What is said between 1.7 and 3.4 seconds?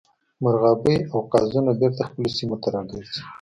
بیرته خپلو سیمو ته راګرځي